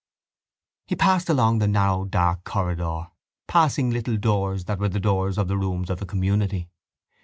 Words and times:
He 0.87 0.95
passed 0.95 1.29
along 1.29 1.59
the 1.59 1.67
narrow 1.67 2.05
dark 2.05 2.43
corridor, 2.43 3.11
passing 3.45 3.91
little 3.91 4.17
doors 4.17 4.65
that 4.65 4.79
were 4.79 4.89
the 4.89 4.99
doors 4.99 5.37
of 5.37 5.47
the 5.47 5.59
rooms 5.59 5.91
of 5.91 5.99
the 5.99 6.07
community. 6.07 6.69